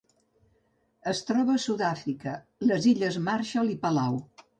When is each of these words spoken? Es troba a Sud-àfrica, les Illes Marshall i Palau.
Es 1.11 1.19
troba 1.27 1.53
a 1.57 1.61
Sud-àfrica, 1.65 2.33
les 2.71 2.87
Illes 2.93 3.19
Marshall 3.29 3.71
i 3.75 3.77
Palau. 3.85 4.19